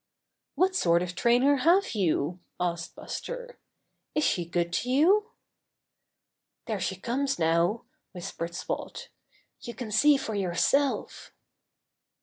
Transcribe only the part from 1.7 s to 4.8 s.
you?" asked Buster. "Is she good